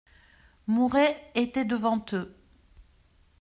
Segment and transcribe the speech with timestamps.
[0.65, 2.35] Mouret était devant eux.